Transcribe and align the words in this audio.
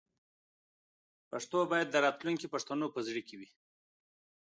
پښتو 1.29 1.59
باید 1.71 1.87
د 1.91 1.95
راتلونکي 2.05 2.47
پښتنو 2.53 2.85
په 2.95 2.99
زړه 3.07 3.21
کې 3.27 3.35
وي. 3.39 3.49